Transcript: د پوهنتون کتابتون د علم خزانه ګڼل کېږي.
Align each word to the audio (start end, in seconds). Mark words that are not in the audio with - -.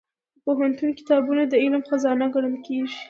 د 0.35 0.37
پوهنتون 0.45 0.89
کتابتون 0.99 1.37
د 1.49 1.55
علم 1.63 1.81
خزانه 1.89 2.25
ګڼل 2.33 2.55
کېږي. 2.65 2.97